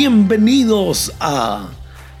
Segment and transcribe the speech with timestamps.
[0.00, 1.70] Bienvenidos a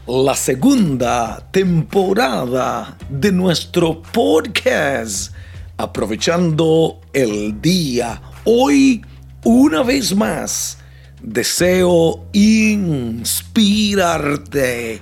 [0.08, 5.32] la segunda temporada de nuestro podcast.
[5.76, 9.00] Aprovechando el día, hoy
[9.44, 10.78] una vez más
[11.22, 15.00] deseo inspirarte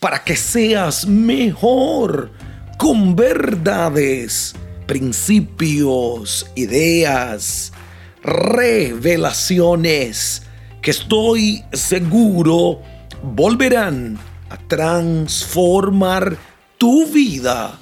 [0.00, 2.32] para que seas mejor
[2.78, 4.56] con verdades,
[4.88, 7.72] principios, ideas,
[8.24, 10.47] revelaciones
[10.88, 12.80] que estoy seguro
[13.22, 16.38] volverán a transformar
[16.78, 17.78] tu vida,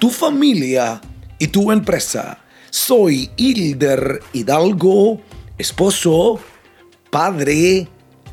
[0.00, 1.00] tu familia
[1.38, 2.40] y tu empresa.
[2.70, 5.20] Soy Hilder Hidalgo,
[5.58, 6.40] esposo,
[7.08, 7.86] padre,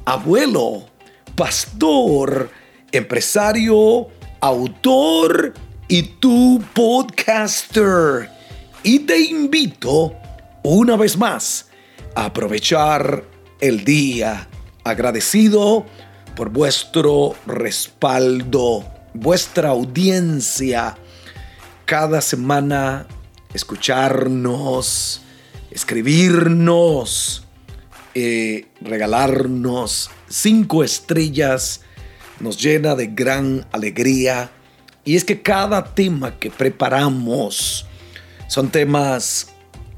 [0.04, 0.88] abuelo,
[1.36, 2.50] pastor,
[2.92, 4.08] empresario,
[4.42, 5.54] autor
[5.88, 8.32] y tu podcaster.
[8.82, 10.16] Y te invito
[10.64, 11.68] una vez más
[12.16, 14.48] a aprovechar el día
[14.84, 15.86] agradecido
[16.36, 20.98] por vuestro respaldo, vuestra audiencia.
[21.86, 23.08] Cada semana
[23.54, 25.22] escucharnos,
[25.72, 27.44] escribirnos,
[28.14, 31.82] eh, regalarnos cinco estrellas
[32.40, 34.52] nos llena de gran alegría.
[35.04, 37.86] Y es que cada tema que preparamos
[38.48, 39.54] son temas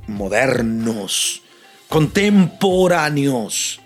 [0.08, 1.44] modernos,
[1.90, 3.82] contemporáneos,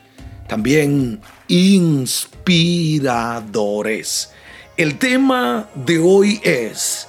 [0.48, 4.30] también inspiradores.
[4.76, 7.08] El tema de hoy es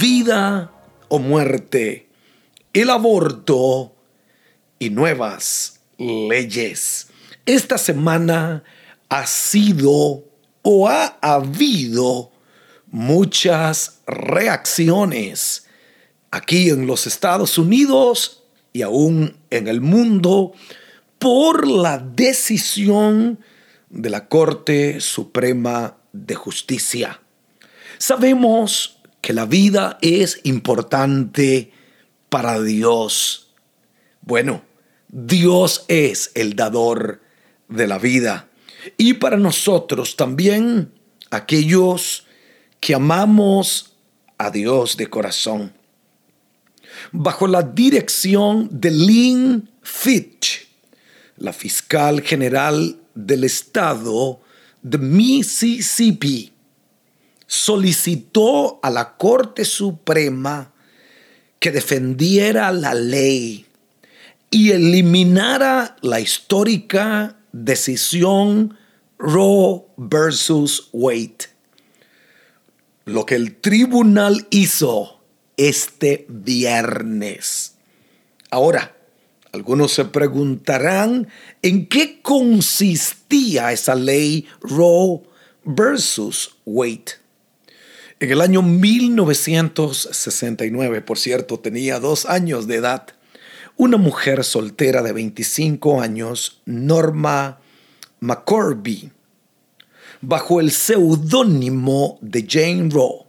[0.00, 0.70] vida
[1.08, 2.10] o muerte,
[2.74, 3.94] el aborto
[4.78, 7.08] y nuevas leyes.
[7.46, 8.62] Esta semana
[9.08, 10.24] ha sido
[10.60, 12.32] o ha habido
[12.90, 15.64] muchas reacciones
[16.30, 18.37] aquí en los Estados Unidos
[18.78, 20.52] y aún en el mundo
[21.18, 23.40] por la decisión
[23.90, 27.20] de la Corte Suprema de Justicia.
[27.98, 31.72] Sabemos que la vida es importante
[32.28, 33.52] para Dios.
[34.20, 34.62] Bueno,
[35.08, 37.20] Dios es el dador
[37.66, 38.48] de la vida.
[38.96, 40.92] Y para nosotros también,
[41.30, 42.28] aquellos
[42.78, 43.96] que amamos
[44.38, 45.77] a Dios de corazón
[47.12, 50.68] bajo la dirección de Lynn Fitch,
[51.36, 54.40] la fiscal general del estado
[54.82, 56.52] de Mississippi,
[57.46, 60.72] solicitó a la Corte Suprema
[61.58, 63.66] que defendiera la ley
[64.50, 68.76] y eliminara la histórica decisión
[69.18, 71.48] Roe versus Wade.
[73.04, 75.17] Lo que el tribunal hizo
[75.58, 77.74] este viernes.
[78.50, 78.96] Ahora,
[79.52, 81.28] algunos se preguntarán
[81.60, 85.20] en qué consistía esa ley Roe
[85.64, 87.18] versus Wade.
[88.20, 93.06] En el año 1969, por cierto, tenía dos años de edad,
[93.76, 97.60] una mujer soltera de 25 años, Norma
[98.20, 99.12] McCorby,
[100.20, 103.27] bajo el seudónimo de Jane Roe,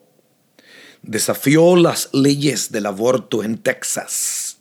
[1.02, 4.60] desafió las leyes del aborto en Texas,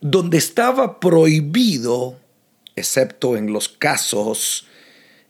[0.00, 2.20] donde estaba prohibido,
[2.76, 4.68] excepto en los casos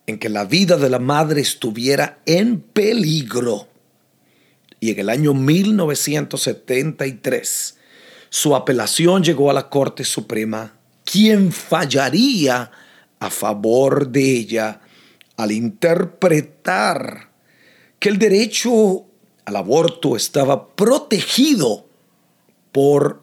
[0.06, 3.68] en que la vida de la madre estuviera en peligro.
[4.80, 7.78] Y en el año 1973,
[8.30, 12.72] su apelación llegó a la Corte Suprema, quien fallaría
[13.20, 14.80] a favor de ella
[15.36, 17.30] al interpretar
[17.98, 19.06] que el derecho
[19.44, 21.86] al aborto estaba protegido
[22.70, 23.22] por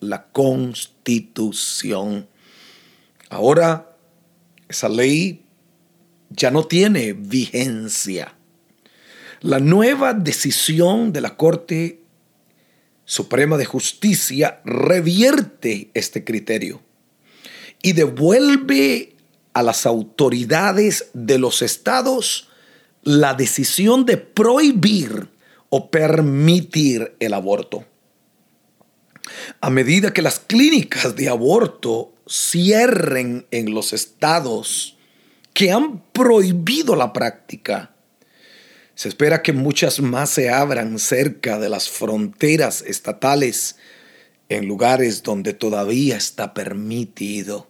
[0.00, 2.26] la constitución.
[3.28, 3.94] Ahora
[4.68, 5.44] esa ley
[6.30, 8.34] ya no tiene vigencia.
[9.40, 12.00] La nueva decisión de la Corte
[13.04, 16.82] Suprema de Justicia revierte este criterio
[17.82, 19.14] y devuelve
[19.52, 22.48] a las autoridades de los estados
[23.02, 25.28] la decisión de prohibir
[25.70, 27.84] o permitir el aborto.
[29.60, 34.96] A medida que las clínicas de aborto cierren en los estados
[35.52, 37.94] que han prohibido la práctica,
[38.94, 43.76] se espera que muchas más se abran cerca de las fronteras estatales
[44.48, 47.68] en lugares donde todavía está permitido.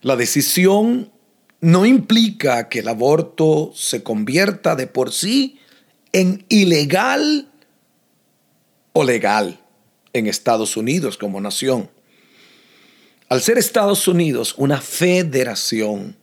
[0.00, 1.12] La decisión
[1.60, 5.57] no implica que el aborto se convierta de por sí
[6.12, 7.48] en ilegal
[8.92, 9.60] o legal
[10.12, 11.90] en Estados Unidos como nación.
[13.28, 16.16] Al ser Estados Unidos una federación,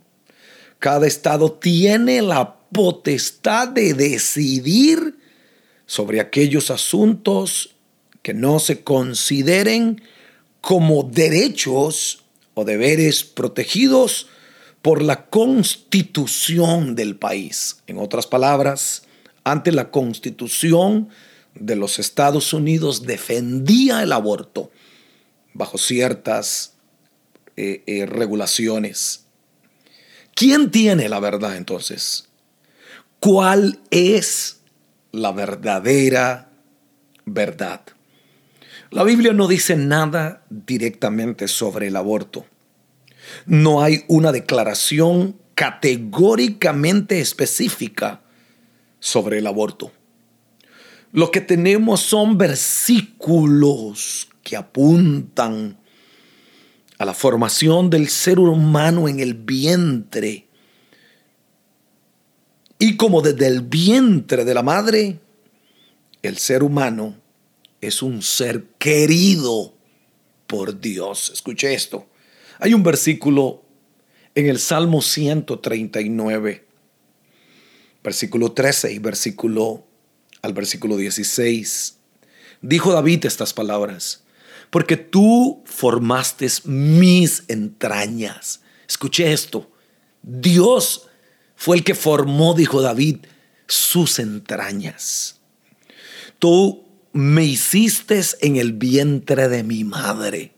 [0.86, 5.18] Cada estado tiene la potestad de decidir
[5.86, 7.76] sobre aquellos asuntos
[8.22, 10.02] que no se consideren
[10.62, 12.24] como derechos
[12.54, 14.28] o deberes protegidos
[14.82, 17.78] por la constitución del país.
[17.88, 19.05] En otras palabras,
[19.46, 21.10] ante la constitución
[21.54, 24.72] de los Estados Unidos defendía el aborto
[25.54, 26.74] bajo ciertas
[27.56, 29.28] eh, eh, regulaciones.
[30.34, 32.28] ¿Quién tiene la verdad entonces?
[33.22, 34.58] ¿Cuál es
[35.14, 36.50] la verdadera
[37.24, 37.82] verdad?
[38.90, 42.46] La Biblia no dice nada directamente sobre el aborto.
[43.46, 48.22] No hay una declaración categóricamente específica
[49.06, 49.92] sobre el aborto.
[51.12, 55.78] Lo que tenemos son versículos que apuntan
[56.98, 60.48] a la formación del ser humano en el vientre.
[62.80, 65.20] Y como desde el vientre de la madre,
[66.24, 67.16] el ser humano
[67.82, 69.76] es un ser querido
[70.48, 71.30] por Dios.
[71.32, 72.08] Escuche esto.
[72.58, 73.62] Hay un versículo
[74.34, 76.66] en el Salmo 139,
[78.06, 79.86] versículo 13 y versículo
[80.42, 81.98] al versículo 16.
[82.62, 84.24] Dijo David estas palabras
[84.70, 88.62] porque tú formaste mis entrañas.
[88.88, 89.72] Escuché esto.
[90.22, 91.08] Dios
[91.56, 93.26] fue el que formó, dijo David,
[93.68, 95.40] sus entrañas.
[96.40, 100.54] Tú me hiciste en el vientre de mi madre.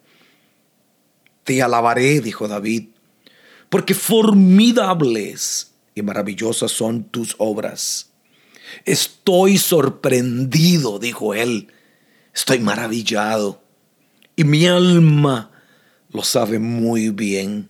[1.43, 2.89] Te alabaré, dijo David,
[3.69, 8.11] porque formidables y maravillosas son tus obras.
[8.85, 11.71] Estoy sorprendido, dijo él.
[12.35, 13.63] Estoy maravillado
[14.35, 15.51] y mi alma
[16.11, 17.69] lo sabe muy bien.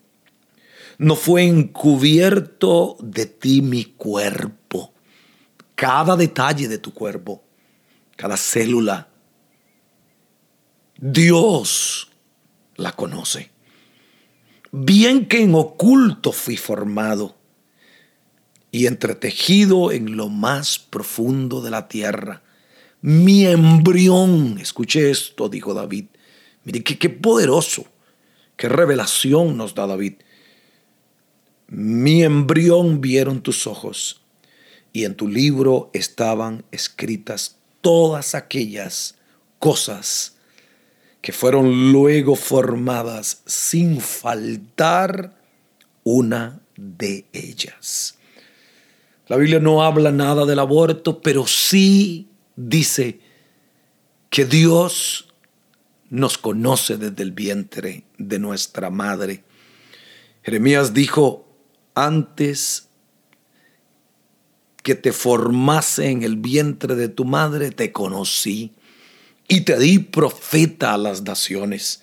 [0.97, 4.93] No fue encubierto de ti mi cuerpo,
[5.75, 7.45] cada detalle de tu cuerpo,
[8.17, 9.07] cada célula.
[10.97, 12.11] Dios
[12.75, 13.51] la conoce.
[14.71, 17.36] Bien que en oculto fui formado
[18.77, 22.43] y entretejido en lo más profundo de la tierra.
[23.01, 26.05] Mi embrión, escuche esto, dijo David,
[26.63, 27.87] Mire, qué, poderoso,
[28.55, 30.13] qué revelación nos da David.
[31.69, 34.21] Mi embrión vieron tus ojos
[34.93, 39.15] y en tu libro estaban escritas todas aquellas
[39.57, 40.35] cosas
[41.21, 45.35] que fueron luego formadas sin faltar
[46.03, 48.17] una de ellas.
[49.27, 53.19] La Biblia no habla nada del aborto, pero sí dice
[54.29, 55.27] que Dios
[56.09, 59.43] nos conoce desde el vientre de nuestra madre.
[60.43, 61.45] Jeremías dijo,
[61.93, 62.87] antes
[64.81, 68.71] que te formase en el vientre de tu madre, te conocí
[69.49, 72.01] y te di profeta a las naciones.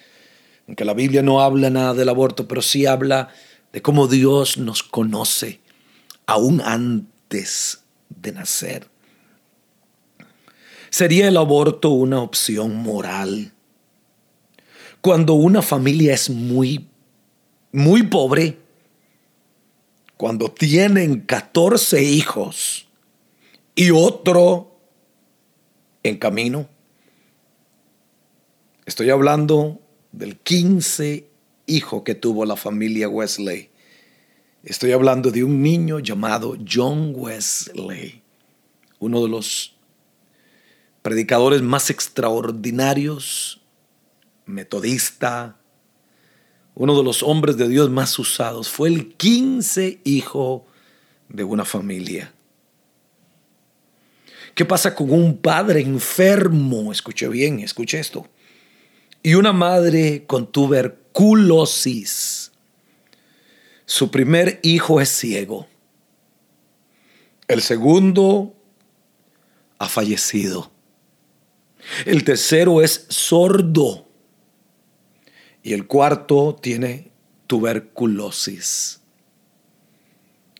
[0.69, 3.31] Aunque la Biblia no habla nada del aborto, pero sí habla
[3.73, 5.61] de cómo Dios nos conoce
[6.27, 7.14] aún antes
[8.09, 8.89] de nacer.
[10.91, 13.55] ¿Sería el aborto una opción moral?
[15.05, 16.89] cuando una familia es muy,
[17.73, 18.57] muy pobre,
[20.17, 22.89] cuando tienen 14 hijos
[23.75, 24.79] y otro
[26.03, 26.71] en camino,
[28.87, 29.79] estoy hablando
[30.11, 31.29] del 15
[31.67, 33.69] hijo que tuvo la familia Wesley.
[34.65, 38.23] Estoy hablando de un niño llamado John Wesley,
[38.99, 39.77] uno de los
[41.03, 43.61] predicadores más extraordinarios
[44.47, 45.59] metodista,
[46.75, 50.65] uno de los hombres de Dios más usados, fue el quince hijo
[51.29, 52.33] de una familia.
[54.55, 56.91] ¿Qué pasa con un padre enfermo?
[56.91, 58.27] Escuche bien, escuche esto.
[59.23, 62.44] Y una madre con tuberculosis.
[63.87, 65.67] Su primer hijo es ciego.
[67.49, 68.55] El segundo
[69.79, 70.71] ha fallecido.
[72.07, 74.09] El tercero es sordo.
[75.63, 77.13] Y el cuarto tiene
[77.47, 79.01] tuberculosis.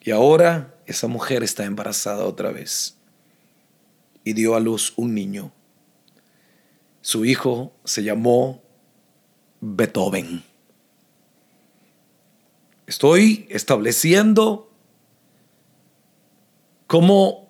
[0.03, 2.97] Y ahora esa mujer está embarazada otra vez.
[4.23, 5.53] Y dio a luz un niño.
[7.01, 8.63] Su hijo se llamó
[9.61, 10.43] Beethoven.
[12.87, 14.71] Estoy estableciendo
[16.87, 17.49] cómo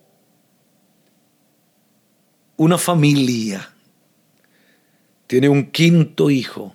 [2.56, 3.70] una familia.
[5.26, 6.74] Tiene un quinto hijo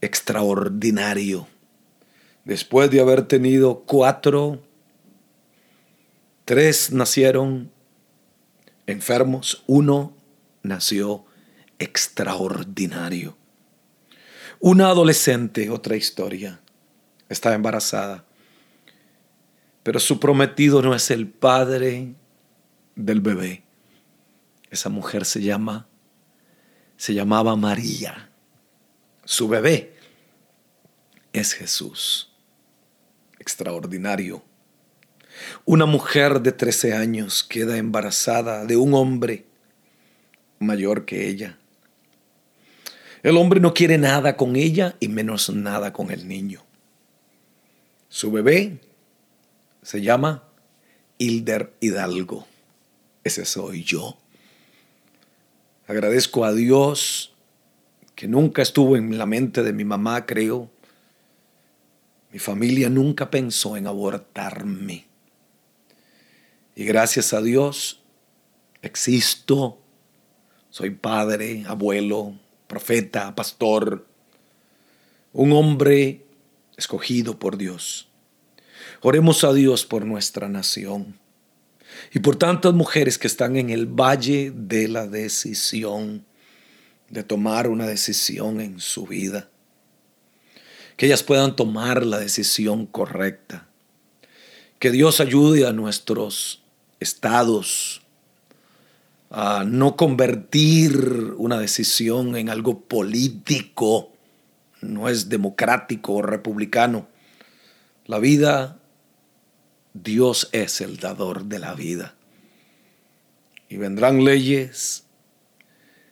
[0.00, 1.46] extraordinario,
[2.44, 4.60] después de haber tenido cuatro,
[6.44, 7.70] tres nacieron
[8.86, 10.14] enfermos, uno
[10.62, 11.24] nació
[11.78, 13.36] extraordinario.
[14.58, 16.60] Una adolescente, otra historia,
[17.30, 18.24] está embarazada,
[19.82, 22.14] pero su prometido no es el padre
[22.96, 23.62] del bebé.
[24.70, 25.88] Esa mujer se llama,
[26.96, 28.30] se llamaba María.
[29.24, 29.94] Su bebé
[31.32, 32.32] es Jesús.
[33.38, 34.42] Extraordinario.
[35.64, 39.46] Una mujer de 13 años queda embarazada de un hombre
[40.58, 41.58] mayor que ella.
[43.22, 46.64] El hombre no quiere nada con ella y menos nada con el niño.
[48.10, 48.80] Su bebé
[49.82, 50.42] se llama
[51.16, 52.44] Hilder Hidalgo.
[53.22, 54.18] Ese soy yo.
[55.86, 57.32] Agradezco a Dios
[58.16, 60.68] que nunca estuvo en la mente de mi mamá, creo.
[62.32, 65.06] Mi familia nunca pensó en abortarme.
[66.74, 68.02] Y gracias a Dios
[68.82, 69.78] existo.
[70.70, 72.34] Soy padre, abuelo,
[72.66, 74.04] profeta, pastor,
[75.32, 76.24] un hombre
[76.80, 78.08] escogido por Dios.
[79.02, 81.18] Oremos a Dios por nuestra nación
[82.12, 86.24] y por tantas mujeres que están en el valle de la decisión,
[87.08, 89.48] de tomar una decisión en su vida.
[90.96, 93.68] Que ellas puedan tomar la decisión correcta.
[94.78, 96.62] Que Dios ayude a nuestros
[96.98, 98.02] estados,
[99.30, 104.09] a no convertir una decisión en algo político,
[104.80, 107.08] no es democrático o republicano.
[108.06, 108.78] La vida,
[109.94, 112.14] Dios es el dador de la vida.
[113.68, 115.04] Y vendrán leyes,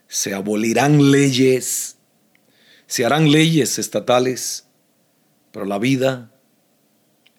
[0.07, 1.97] se abolirán leyes,
[2.87, 4.67] se harán leyes estatales,
[5.53, 6.31] pero la vida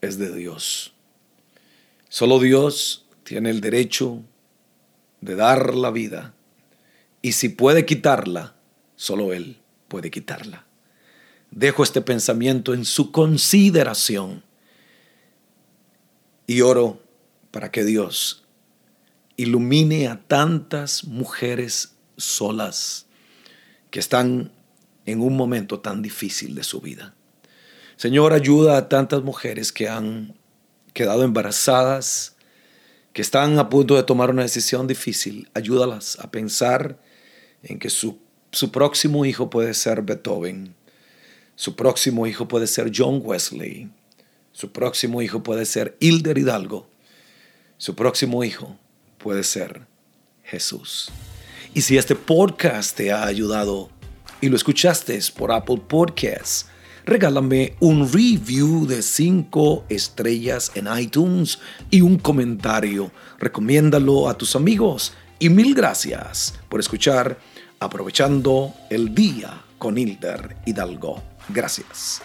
[0.02, 0.94] es de Dios.
[2.10, 4.24] Solo Dios tiene el derecho
[5.22, 6.34] de dar la vida.
[7.22, 8.56] Y si puede quitarla,
[8.96, 9.58] solo Él
[9.88, 10.69] puede quitarla.
[11.51, 14.44] Dejo este pensamiento en su consideración
[16.46, 17.01] y oro
[17.51, 18.44] para que Dios
[19.38, 23.06] ilumine a tantas mujeres solas
[23.89, 24.51] que están
[25.06, 27.15] en un momento tan difícil de su vida.
[27.96, 30.36] Señor, ayuda a tantas mujeres que han
[30.94, 32.36] quedado embarazadas,
[33.13, 37.00] que están a punto de tomar una decisión difícil, ayúdalas a pensar
[37.63, 38.20] en que su,
[38.51, 40.75] su próximo hijo puede ser Beethoven,
[41.60, 43.89] su próximo hijo puede ser John Wesley,
[44.54, 46.88] su próximo hijo puede ser Hilder Hidalgo,
[47.78, 48.78] su próximo hijo
[49.18, 49.86] puede ser
[50.42, 51.12] Jesús.
[51.74, 53.89] Y si este podcast te ha ayudado
[54.39, 56.68] y lo escuchaste por Apple Podcasts,
[57.06, 63.12] regálame un review de 5 estrellas en iTunes y un comentario.
[63.38, 67.38] Recomiéndalo a tus amigos y mil gracias por escuchar
[67.82, 71.24] Aprovechando el Día con Hilder Hidalgo.
[71.48, 72.22] Gracias.